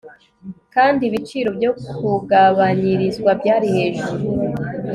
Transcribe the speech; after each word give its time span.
kandi 0.73 1.01
ibiciro 1.09 1.49
byo 1.57 1.71
kugabanyirizwa 1.87 3.29
byari 3.39 3.67
hejuru 3.75 4.25